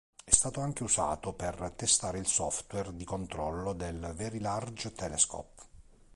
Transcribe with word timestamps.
È 0.23 0.31
stato 0.33 0.61
anche 0.61 0.81
usato 0.81 1.33
per 1.33 1.73
testare 1.75 2.17
il 2.17 2.25
software 2.25 2.95
di 2.95 3.03
controllo 3.05 3.73
del 3.73 4.11
Very 4.15 4.39
Large 4.39 4.93
Telescope. 4.93 5.63